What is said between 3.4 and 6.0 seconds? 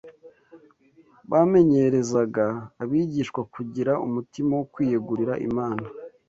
kugira umutima wo kwiyegurira Imana